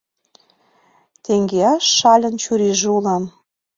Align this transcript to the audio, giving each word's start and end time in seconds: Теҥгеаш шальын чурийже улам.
Теҥгеаш 1.23 1.83
шальын 1.97 2.35
чурийже 2.43 2.89
улам. 2.97 3.23